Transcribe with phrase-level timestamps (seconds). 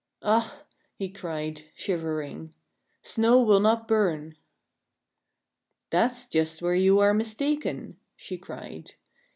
[0.23, 0.63] "Ah!"
[0.97, 2.55] he cried, shivering:"
[3.03, 4.35] snow will not burn.""
[5.91, 8.95] That's just where you are mistaken," she cried.